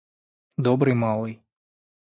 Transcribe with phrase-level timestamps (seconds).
[0.57, 1.35] Добрый малый.